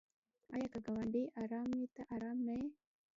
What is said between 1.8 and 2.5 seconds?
ته ارام